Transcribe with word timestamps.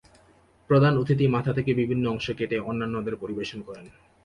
প্রধান 0.69 0.93
অতিথি 0.97 1.25
মাথা 1.27 1.51
থেকে 1.53 1.71
বিভিন্ন 1.73 2.03
অংশ 2.07 2.27
কেটে 2.31 2.57
অন্যান্যদের 2.61 3.15
পরিবেশন 3.15 3.59
করেন। 3.61 3.85